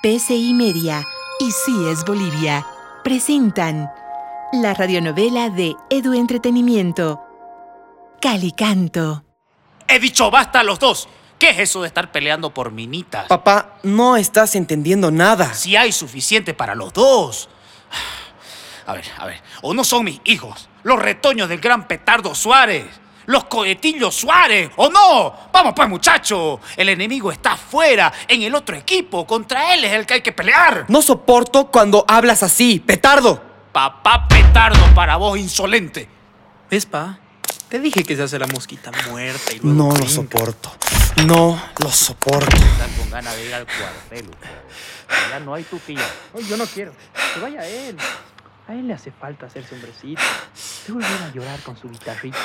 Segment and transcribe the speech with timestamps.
[0.00, 1.04] PCI Media
[1.40, 2.64] y Sí es Bolivia
[3.02, 3.90] presentan
[4.52, 7.20] la radionovela de Edu Entretenimiento,
[8.20, 9.24] Calicanto.
[9.88, 11.08] He dicho basta a los dos.
[11.36, 13.26] ¿Qué es eso de estar peleando por minitas?
[13.26, 15.52] Papá, no estás entendiendo nada.
[15.54, 17.48] Si hay suficiente para los dos.
[18.86, 19.42] A ver, a ver.
[19.62, 22.86] O no son mis hijos, los retoños del gran petardo Suárez,
[23.28, 25.34] los cohetillos Suárez, o no.
[25.52, 26.60] Vamos pues, muchacho.
[26.76, 29.26] El enemigo está afuera, en el otro equipo.
[29.26, 30.86] Contra él es el que hay que pelear.
[30.88, 33.42] No soporto cuando hablas así, petardo.
[33.70, 36.08] Papá petardo para vos, insolente.
[36.70, 37.18] ¿Ves, pa?
[37.68, 40.72] Te dije que se hace la mosquita muerta y luego No lo soporto.
[41.26, 42.56] No lo soporto.
[42.56, 44.30] Están con ganas de ir al cuartel.
[45.30, 46.06] Ya no hay tu tía.
[46.48, 46.92] Yo no quiero.
[47.34, 47.98] Que vaya él.
[48.68, 50.20] A él le hace falta hacerse hombrecito.
[50.86, 52.38] De volver a llorar con su guitarrita.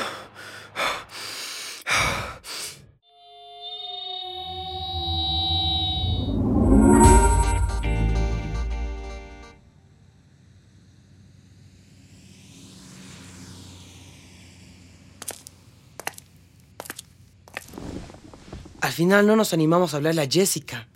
[18.79, 20.88] Al final no nos animamos a hablarle a Jessica.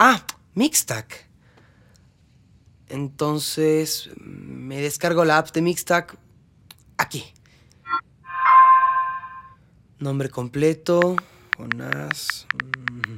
[0.00, 1.28] Ah, Mixtac.
[2.88, 4.10] Entonces,
[4.68, 6.18] me descargo la app de Mixtac
[6.98, 7.24] aquí.
[9.98, 11.16] Nombre completo,
[11.56, 12.46] Jonás.
[12.52, 13.14] mm,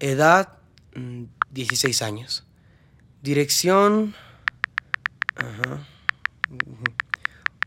[0.00, 0.56] Edad,
[0.94, 2.44] mm, 16 años.
[3.20, 4.14] Dirección.
[5.36, 5.86] Ajá.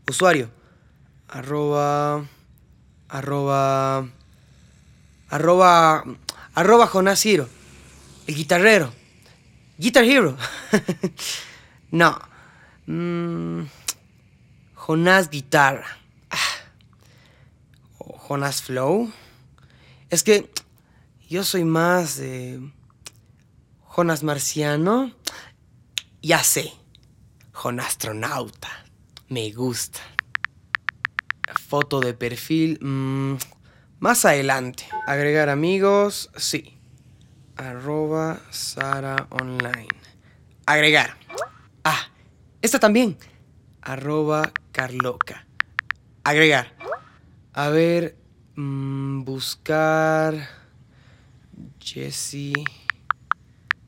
[0.08, 0.50] Usuario.
[1.28, 2.26] Arroba.
[3.08, 4.08] Arroba.
[5.28, 6.04] Arroba.
[6.54, 7.48] Arroba Jonás Hero.
[8.26, 8.92] El guitarrero.
[9.78, 10.36] Guitar Hero.
[11.92, 12.35] no.
[12.86, 13.64] Mm,
[14.74, 15.98] Jonás Guitarra.
[16.30, 16.38] Ah.
[17.98, 19.10] O Jonás Flow.
[20.10, 20.50] Es que
[21.28, 22.60] yo soy más de.
[23.84, 25.12] Jonas Marciano.
[26.22, 26.72] Ya sé.
[27.52, 28.68] Jonastronauta.
[29.28, 30.00] Me gusta.
[31.68, 32.78] Foto de perfil.
[32.80, 33.36] mm,
[33.98, 34.84] más adelante.
[35.06, 36.30] Agregar amigos.
[36.36, 36.78] Sí.
[37.56, 39.88] Arroba Sara Online.
[40.66, 41.16] Agregar.
[42.66, 43.16] Esta también.
[43.80, 45.46] Arroba Carloca.
[46.24, 46.74] Agregar.
[47.52, 48.16] A ver.
[48.56, 50.34] mm, buscar.
[51.78, 52.54] Jesse.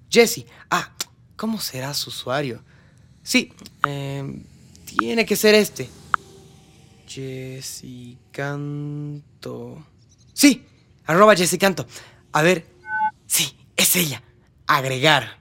[0.09, 0.47] Jesse.
[0.71, 0.93] Ah,
[1.35, 2.63] ¿cómo será su usuario?
[3.25, 3.53] Sí,
[3.85, 4.45] em,
[4.85, 5.91] tiene que ser este.
[7.09, 8.25] Jessicanto.
[10.33, 10.65] Sí,
[11.05, 11.85] arroba Jessicanto.
[12.31, 12.65] A ver,
[13.27, 14.23] sí, es ella.
[14.69, 15.38] Agregar.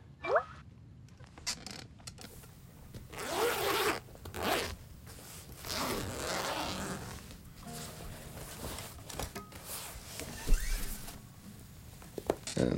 [12.57, 12.75] Quiero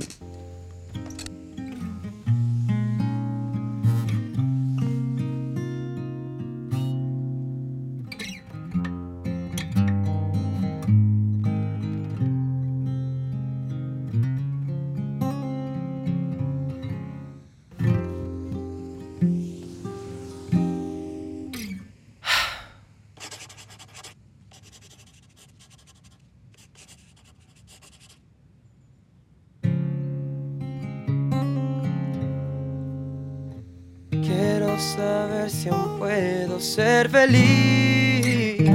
[35.98, 38.70] puedo ser feliz.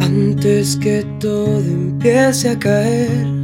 [0.00, 3.35] Antes que todo empiece a caer.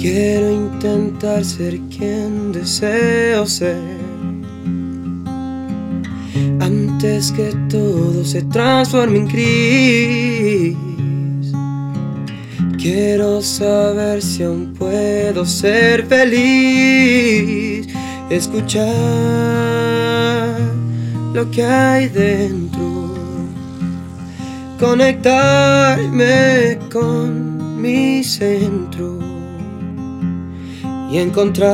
[0.00, 3.76] Quiero intentar ser quien deseo ser.
[6.58, 10.74] Antes que todo se transforme en gris.
[12.78, 17.86] Quiero saber si aún puedo ser feliz.
[18.30, 18.86] Escuchar
[21.34, 23.14] lo que hay dentro.
[24.78, 29.29] Conectarme con mi centro
[31.10, 31.70] y encontrar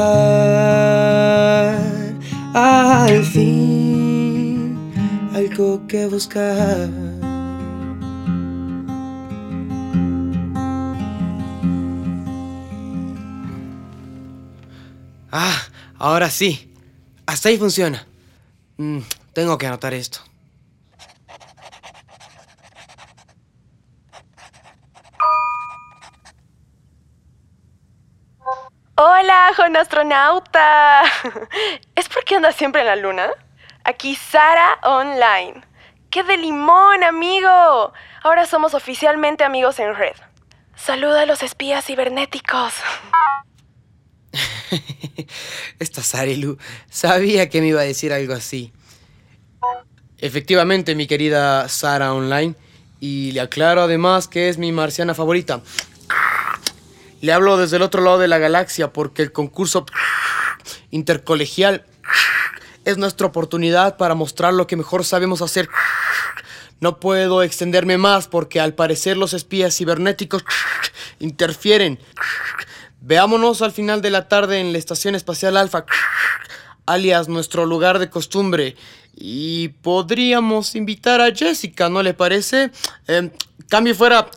[2.54, 4.90] al fin
[5.34, 6.88] algo que buscar.
[15.30, 15.62] Ah,
[15.98, 16.72] ahora sí.
[17.26, 18.06] Hasta ahí funciona.
[18.78, 19.00] Mm,
[19.34, 20.20] tengo que anotar esto.
[28.98, 31.02] Hola, joven astronauta.
[31.94, 33.28] ¿Es porque andas siempre en la luna?
[33.84, 35.62] Aquí Sara Online.
[36.08, 37.92] ¡Qué de limón, amigo!
[38.22, 40.14] Ahora somos oficialmente amigos en red.
[40.76, 42.72] Saluda a los espías cibernéticos.
[45.78, 46.56] Esta Sarilu
[46.88, 48.72] sabía que me iba a decir algo así.
[50.16, 52.54] Efectivamente, mi querida Sara Online.
[52.98, 55.60] Y le aclaro además que es mi marciana favorita.
[57.26, 59.84] Le hablo desde el otro lado de la galaxia porque el concurso
[60.92, 61.84] intercolegial
[62.84, 65.68] es nuestra oportunidad para mostrar lo que mejor sabemos hacer.
[66.78, 70.44] No puedo extenderme más porque al parecer los espías cibernéticos
[71.18, 71.98] interfieren.
[73.00, 75.84] Veámonos al final de la tarde en la Estación Espacial Alfa,
[76.86, 78.76] alias nuestro lugar de costumbre.
[79.16, 82.70] Y podríamos invitar a Jessica, ¿no le parece?
[83.08, 83.32] Eh,
[83.68, 84.30] cambio fuera.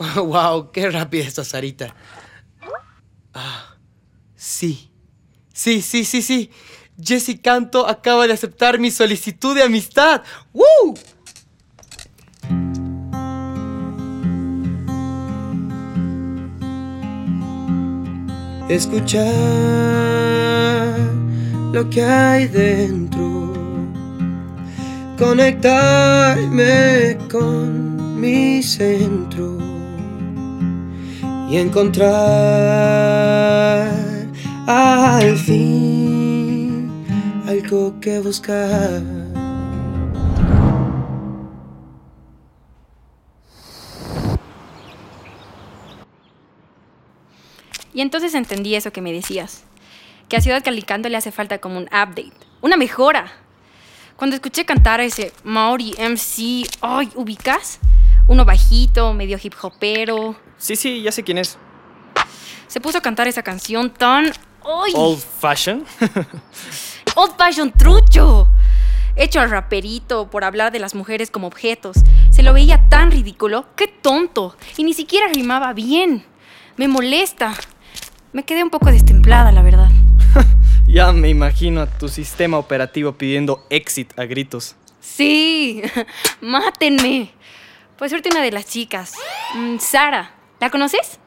[0.16, 1.94] wow, qué rápida esta Sarita.
[3.34, 3.76] Ah,
[4.34, 4.90] sí.
[5.52, 6.50] Sí, sí, sí, sí.
[7.02, 10.22] Jessy Canto acaba de aceptar mi solicitud de amistad.
[10.52, 10.94] ¡Woo!
[18.68, 19.26] Escuchar
[21.72, 23.52] lo que hay dentro.
[25.18, 29.69] Conectarme con mi centro
[31.50, 32.08] y encontrar
[34.68, 37.04] al fin
[37.48, 39.02] algo que buscar.
[47.92, 49.64] Y entonces entendí eso que me decías,
[50.28, 53.32] que a Ciudad Calicanto le hace falta como un update, una mejora.
[54.14, 57.80] Cuando escuché cantar a ese Maori MC, ay, ¿ubicas?
[58.28, 60.36] Uno bajito, medio hip hopero.
[60.60, 61.56] Sí, sí, ya sé quién es.
[62.68, 64.26] Se puso a cantar esa canción tan...
[64.62, 64.92] ¡Ay!
[64.94, 65.86] Old Fashion.
[67.16, 68.46] Old Fashion trucho.
[69.16, 71.96] Hecho al raperito por hablar de las mujeres como objetos.
[72.28, 73.66] Se lo veía tan ridículo.
[73.74, 74.54] ¡Qué tonto!
[74.76, 76.26] Y ni siquiera rimaba bien.
[76.76, 77.54] Me molesta.
[78.34, 79.90] Me quedé un poco destemplada, la verdad.
[80.86, 84.76] ya me imagino a tu sistema operativo pidiendo exit a gritos.
[85.00, 85.82] Sí,
[86.42, 87.32] mátenme.
[87.96, 89.14] Por suerte una de las chicas,
[89.54, 91.18] mm, Sara, ¿la conoces?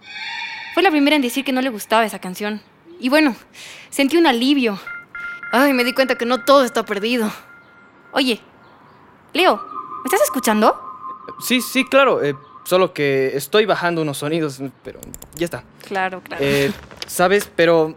[0.73, 2.61] Fue la primera en decir que no le gustaba esa canción.
[2.99, 3.35] Y bueno,
[3.89, 4.79] sentí un alivio.
[5.51, 7.31] Ay, me di cuenta que no todo está perdido.
[8.11, 8.39] Oye,
[9.33, 10.79] Leo, ¿me estás escuchando?
[11.39, 12.23] Sí, sí, claro.
[12.23, 14.99] eh, solo que estoy bajando unos sonidos, pero
[15.35, 15.63] ya está.
[15.87, 16.43] Claro, claro.
[16.43, 16.71] Eh,
[17.07, 17.49] ¿Sabes?
[17.55, 17.95] Pero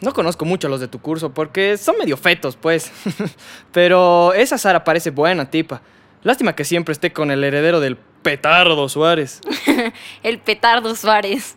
[0.00, 2.90] no conozco mucho a los de tu curso porque son medio fetos, pues.
[3.72, 5.82] pero esa Sara parece buena tipa.
[6.22, 9.40] Lástima que siempre esté con el heredero del petardo Suárez.
[10.22, 11.56] El petardo Suárez.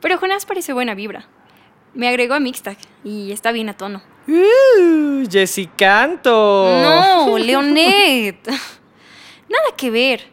[0.00, 1.26] Pero Jonás parece buena vibra.
[1.94, 4.02] Me agregó a Mixtag y está bien a tono.
[4.26, 6.30] Uh, Jessicanto.
[6.82, 8.46] No, Leonet.
[9.48, 10.26] Nada que ver.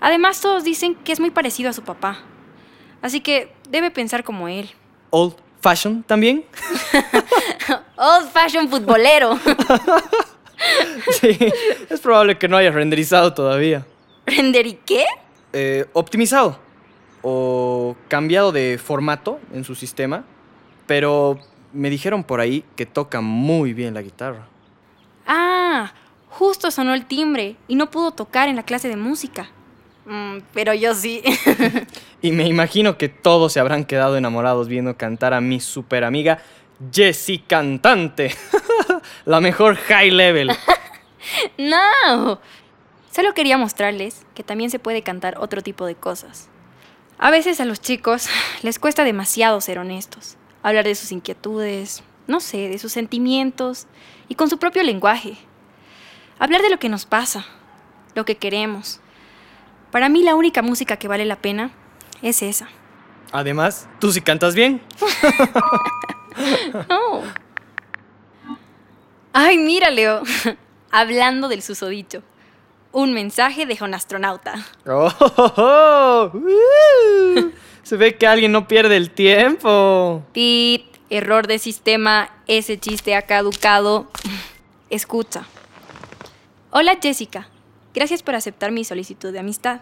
[0.00, 2.18] Además, todos dicen que es muy parecido a su papá.
[3.00, 4.70] Así que debe pensar como él.
[5.10, 6.44] Old Fashion también.
[7.96, 9.38] Old fashion futbolero.
[11.20, 11.36] sí,
[11.90, 13.84] es probable que no haya renderizado todavía.
[14.28, 15.04] ¿Render y qué?
[15.52, 16.58] Eh, optimizado
[17.22, 20.24] o cambiado de formato en su sistema,
[20.86, 21.38] pero
[21.72, 24.46] me dijeron por ahí que toca muy bien la guitarra.
[25.26, 25.92] Ah,
[26.28, 29.50] justo sonó el timbre y no pudo tocar en la clase de música.
[30.06, 31.22] Mm, pero yo sí.
[32.22, 36.42] Y me imagino que todos se habrán quedado enamorados viendo cantar a mi super amiga
[36.92, 38.34] Jessie Cantante.
[39.24, 40.50] la mejor high level.
[41.58, 42.40] no.
[43.10, 46.48] Solo quería mostrarles que también se puede cantar otro tipo de cosas.
[47.18, 48.28] A veces a los chicos
[48.62, 53.86] les cuesta demasiado ser honestos, hablar de sus inquietudes, no sé, de sus sentimientos
[54.28, 55.36] y con su propio lenguaje.
[56.38, 57.46] Hablar de lo que nos pasa,
[58.14, 59.00] lo que queremos.
[59.90, 61.70] Para mí la única música que vale la pena
[62.22, 62.68] es esa.
[63.32, 64.80] Además, tú sí cantas bien.
[66.88, 67.22] No.
[69.32, 70.22] Ay, mira, Leo.
[70.92, 72.22] Hablando del susodicho.
[72.92, 74.54] Un mensaje de un astronauta.
[74.86, 77.52] Oh, oh, oh, uh,
[77.82, 80.22] se ve que alguien no pierde el tiempo.
[80.32, 84.10] Tit, error de sistema, ese chiste ha caducado.
[84.90, 85.44] Escucha.
[86.70, 87.48] Hola Jessica,
[87.94, 89.80] gracias por aceptar mi solicitud de amistad.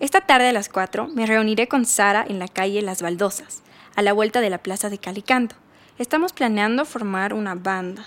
[0.00, 3.62] Esta tarde a las 4 me reuniré con Sara en la calle Las Baldosas,
[3.94, 5.56] a la vuelta de la plaza de Calicanto.
[5.98, 8.06] Estamos planeando formar una banda.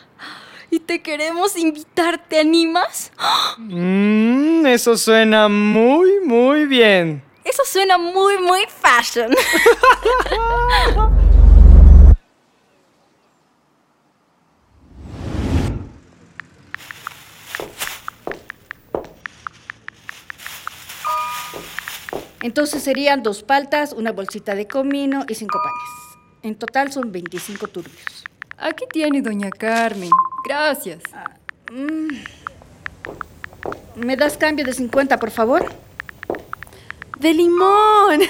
[0.72, 3.12] Y te queremos invitar, ¿te animas?
[3.58, 7.24] Mm, eso suena muy, muy bien.
[7.44, 9.32] Eso suena muy, muy fashion.
[22.42, 26.20] Entonces serían dos paltas, una bolsita de comino y cinco panes.
[26.42, 28.19] En total son 25 turbios.
[28.62, 30.10] Aquí tiene, doña Carmen.
[30.46, 31.02] Gracias.
[33.96, 35.66] ¿Me das cambio de 50, por favor?
[37.20, 38.22] ¡De limón!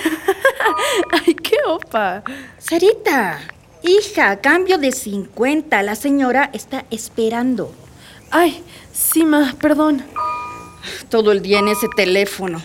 [1.12, 2.24] ¡Ay, qué opa!
[2.60, 3.40] Sarita,
[3.82, 5.82] hija, cambio de 50.
[5.82, 7.74] La señora está esperando.
[8.30, 10.04] Ay, sí, ma, perdón.
[11.10, 12.62] Todo el día en ese teléfono.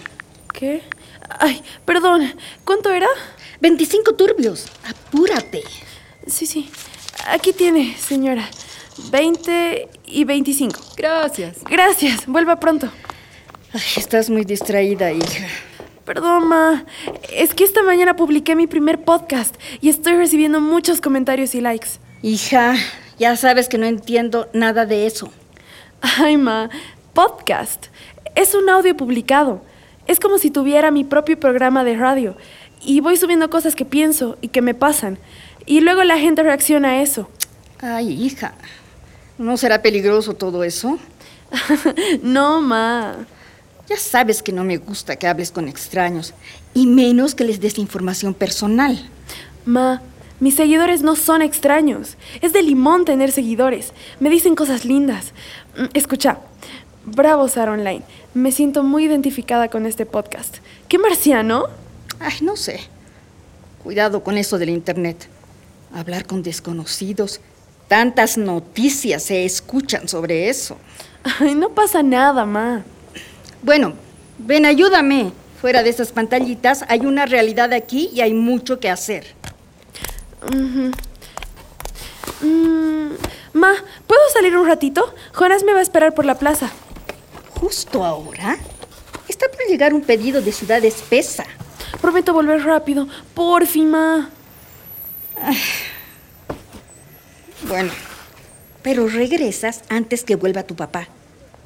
[0.52, 0.82] ¿Qué?
[1.40, 2.34] Ay, perdón.
[2.64, 3.08] ¿Cuánto era?
[3.60, 4.66] 25 turbios.
[4.84, 5.62] Apúrate.
[6.26, 6.70] Sí, sí.
[7.26, 8.48] Aquí tiene, señora.
[9.10, 10.80] 20 y 25.
[10.96, 11.64] Gracias.
[11.64, 12.26] Gracias.
[12.26, 12.88] Vuelva pronto.
[13.72, 15.46] Ay, estás muy distraída, hija.
[16.04, 16.84] Perdón, ma.
[17.32, 21.88] Es que esta mañana publiqué mi primer podcast y estoy recibiendo muchos comentarios y likes.
[22.22, 22.76] Hija,
[23.18, 25.30] ya sabes que no entiendo nada de eso.
[26.00, 26.68] Ay, ma.
[27.14, 27.86] Podcast.
[28.34, 29.62] Es un audio publicado.
[30.06, 32.36] Es como si tuviera mi propio programa de radio.
[32.84, 35.18] Y voy subiendo cosas que pienso y que me pasan.
[35.66, 37.28] Y luego la gente reacciona a eso.
[37.80, 38.54] Ay, hija.
[39.38, 40.98] ¿No será peligroso todo eso?
[42.22, 43.26] no, ma.
[43.88, 46.32] Ya sabes que no me gusta que hables con extraños,
[46.72, 48.98] y menos que les des información personal.
[49.66, 50.00] Ma,
[50.40, 52.16] mis seguidores no son extraños.
[52.40, 53.92] Es de limón tener seguidores.
[54.20, 55.32] Me dicen cosas lindas.
[55.76, 56.38] Mm, Escucha,
[57.04, 58.02] bravo Sara Online.
[58.32, 60.56] Me siento muy identificada con este podcast.
[60.88, 61.66] ¿Qué marciano?
[62.20, 62.80] Ay, no sé.
[63.82, 65.28] Cuidado con eso del internet.
[65.94, 67.40] Hablar con desconocidos.
[67.86, 70.76] Tantas noticias se escuchan sobre eso.
[71.38, 72.82] Ay, no pasa nada, ma.
[73.62, 73.94] Bueno,
[74.38, 75.32] ven, ayúdame.
[75.60, 79.34] Fuera de esas pantallitas hay una realidad aquí y hay mucho que hacer.
[80.42, 80.90] Ujú.
[82.44, 83.12] Mm,
[83.52, 83.72] ma,
[84.06, 85.14] ¿puedo salir un ratito?
[85.32, 86.70] Jonas me va a esperar por la plaza.
[87.60, 88.58] ¿Justo ahora?
[89.28, 91.44] Está por llegar un pedido de Ciudad Espesa.
[92.00, 93.06] Prometo volver rápido.
[93.32, 94.28] Porfi, ma.
[97.74, 97.90] Bueno,
[98.84, 101.08] pero regresas antes que vuelva tu papá.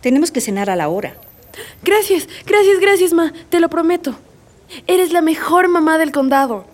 [0.01, 1.15] Tenemos que cenar a la hora.
[1.83, 3.35] Gracias, gracias, gracias, ma.
[3.51, 4.19] Te lo prometo.
[4.87, 6.65] Eres la mejor mamá del condado.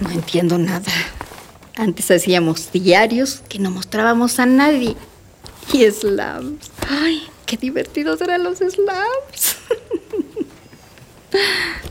[0.00, 0.92] No entiendo nada.
[1.74, 4.94] Antes hacíamos diarios que no mostrábamos a nadie.
[5.72, 6.70] Y slams.
[6.86, 9.56] Ay, qué divertidos eran los slams.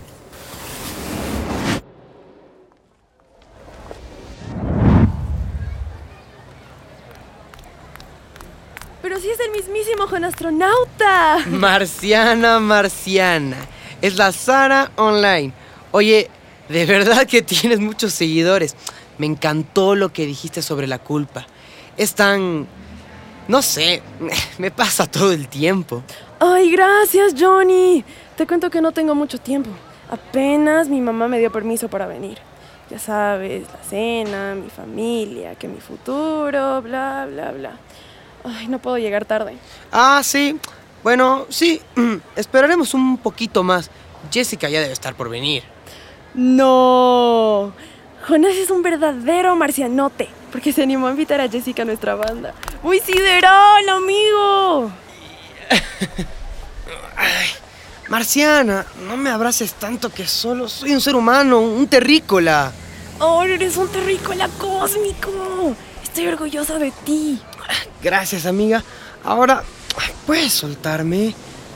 [9.09, 11.39] Pero si es el mismísimo Jonastronauta.
[11.47, 13.57] Marciana, Marciana.
[14.03, 15.51] Es la Sara Online.
[15.89, 16.29] Oye,
[16.67, 18.75] de verdad que tienes muchos seguidores.
[19.17, 21.47] Me encantó lo que dijiste sobre la culpa.
[21.97, 22.67] Es tan...
[23.47, 24.03] No sé,
[24.59, 26.03] me pasa todo el tiempo.
[26.39, 28.05] Ay, gracias, Johnny.
[28.37, 29.71] Te cuento que no tengo mucho tiempo.
[30.11, 32.37] Apenas mi mamá me dio permiso para venir.
[32.91, 37.71] Ya sabes, la cena, mi familia, que mi futuro, bla, bla, bla.
[38.43, 39.57] Ay, no puedo llegar tarde.
[39.91, 40.57] Ah, sí.
[41.03, 41.81] Bueno, sí.
[42.35, 43.89] Esperaremos un poquito más.
[44.31, 45.63] Jessica ya debe estar por venir.
[46.33, 47.73] No.
[48.27, 52.53] Jonas es un verdadero marcianote, porque se animó a invitar a Jessica a nuestra banda.
[52.83, 54.91] ¡Muy sideral, amigo!
[58.09, 62.71] Marciana, no me abraces tanto que solo soy un ser humano, un terrícola.
[63.19, 65.75] ¡Oh, eres un terrícola cósmico!
[66.03, 67.39] Estoy orgullosa de ti.
[68.01, 68.83] Gracias, amiga.
[69.23, 69.63] Ahora,
[70.25, 71.33] ¿puedes soltarme?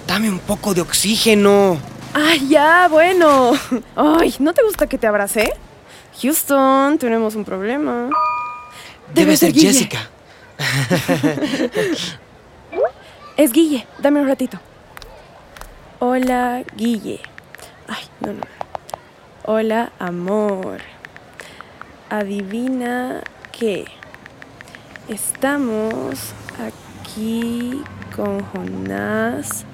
[0.08, 1.78] Dame un poco de oxígeno.
[2.14, 3.54] ¡Ay, ya, bueno!
[3.96, 5.54] ¡Ay, ¿no te gusta que te abracé?
[6.22, 8.10] Houston, tenemos un problema.
[9.14, 9.68] Debe, ser Guille.
[9.68, 10.10] Jessica.
[13.36, 14.60] Es Guille, dame un ratito.
[15.98, 17.20] Hola, Guille.
[17.88, 18.42] Ay, no, no.
[19.46, 20.82] Hola, amor.
[22.12, 23.86] Adivina qué.
[25.10, 27.84] Estamos aquí
[28.16, 29.66] con Jonás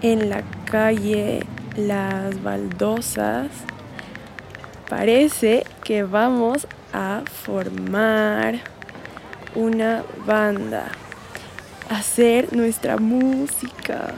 [0.00, 1.44] en la calle
[1.76, 3.48] Las Baldosas.
[4.88, 8.60] Parece que vamos a formar
[9.56, 10.86] una banda
[11.90, 14.14] hacer nuestra música.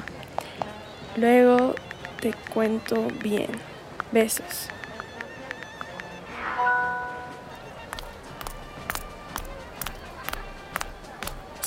[1.17, 1.75] Luego
[2.21, 3.49] te cuento bien.
[4.13, 4.69] Besos.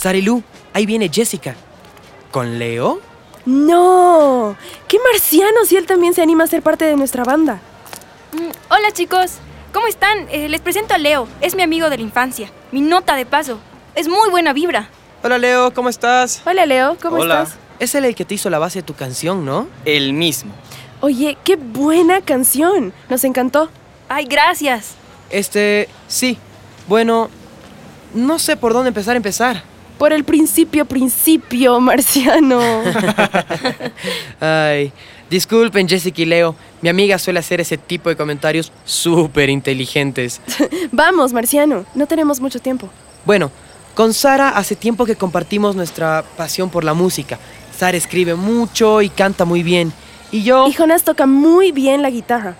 [0.03, 0.43] Sarilu,
[0.73, 1.55] ahí viene Jessica.
[2.29, 2.99] ¿Con Leo?
[3.45, 4.53] ¡No!
[4.85, 7.61] ¡Qué marciano si él también se anima a ser parte de nuestra banda!
[8.33, 9.35] Mm, hola chicos,
[9.71, 10.27] ¿cómo están?
[10.29, 13.59] Eh, les presento a Leo, es mi amigo de la infancia, mi nota de paso.
[13.95, 14.89] Es muy buena vibra.
[15.23, 16.41] Hola Leo, ¿cómo estás?
[16.45, 17.43] Hola Leo, ¿cómo Hola.
[17.43, 17.57] estás?
[17.79, 19.69] Es él el que te hizo la base de tu canción, ¿no?
[19.85, 20.51] El mismo.
[20.99, 22.91] Oye, qué buena canción.
[23.07, 23.69] Nos encantó.
[24.09, 24.95] Ay, gracias.
[25.29, 26.37] Este, sí.
[26.89, 27.29] Bueno,
[28.13, 29.72] no sé por dónde empezar a empezar.
[29.97, 32.59] Por el principio, principio, marciano.
[34.39, 34.91] Ay,
[35.29, 36.55] disculpen Jessica y Leo.
[36.81, 40.41] Mi amiga suele hacer ese tipo de comentarios súper inteligentes.
[40.91, 41.85] Vamos, marciano.
[41.95, 42.89] No tenemos mucho tiempo.
[43.25, 43.51] Bueno,
[43.95, 47.39] con Sara hace tiempo que compartimos nuestra pasión por la música.
[47.77, 49.93] Sara escribe mucho y canta muy bien.
[50.31, 50.67] Y yo...
[50.67, 52.55] Y Jonas toca muy bien la guitarra.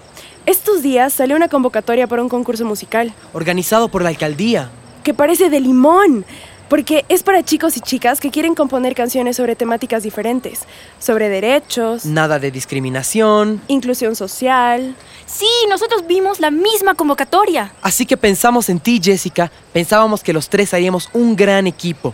[0.45, 4.69] Estos días salió una convocatoria para un concurso musical Organizado por la alcaldía.
[5.03, 6.25] que parece de limón.
[6.69, 10.61] Porque es para chicos y chicas que quieren componer canciones sobre temáticas diferentes.
[10.99, 13.61] Sobre derechos, Nada de discriminación.
[13.67, 14.95] inclusión social.
[15.25, 17.73] Sí, nosotros vimos la misma convocatoria.
[17.81, 19.51] Así que pensamos en ti, Jessica.
[19.71, 22.13] Pensábamos que los tres haríamos un gran equipo.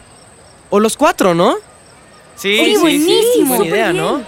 [0.69, 1.55] O los cuatro, ¿no?
[2.35, 3.55] Sí, Sí, buenísimo.
[3.55, 4.21] Buena idea, ¿no?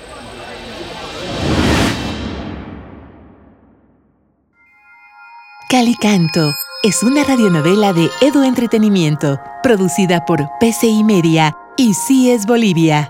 [5.69, 6.51] Calicanto
[6.83, 13.07] es una radionovela de Edu Entretenimiento, producida por PCI Media y CIES Bolivia.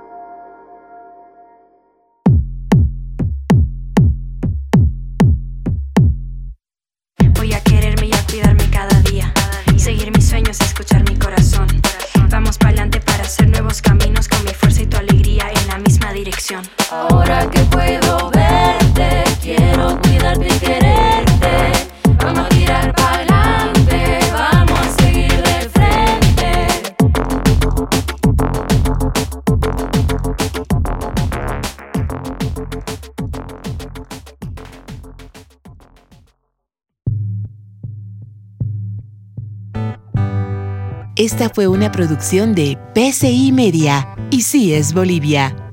[41.21, 45.71] Esta fue una producción de PCI Media y CIES Bolivia.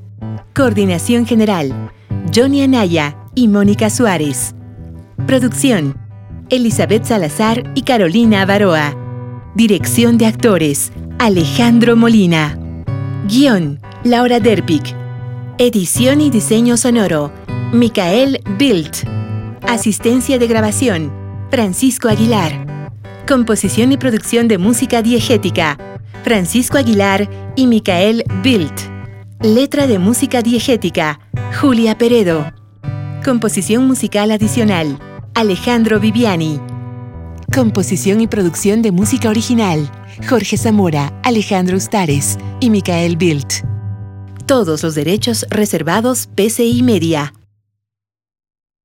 [0.54, 1.90] Coordinación General,
[2.36, 4.54] Johnny Anaya y Mónica Suárez.
[5.26, 5.96] Producción,
[6.50, 8.94] Elizabeth Salazar y Carolina Avaroa.
[9.54, 12.58] Dirección de actores, Alejandro Molina.
[13.26, 14.94] Guión, Laura Derpic.
[15.56, 17.32] Edición y diseño sonoro,
[17.72, 19.08] Micael Bildt.
[19.66, 21.10] Asistencia de grabación,
[21.50, 22.67] Francisco Aguilar.
[23.28, 25.76] Composición y producción de música diegética,
[26.24, 28.80] Francisco Aguilar y Micael Bildt.
[29.42, 31.20] Letra de música diegética,
[31.60, 32.50] Julia Peredo.
[33.22, 34.98] Composición musical adicional,
[35.34, 36.58] Alejandro Viviani.
[37.54, 39.90] Composición y producción de música original,
[40.26, 43.62] Jorge Zamora, Alejandro Ustares y Micael Bildt.
[44.46, 47.34] Todos los derechos reservados PCI Media.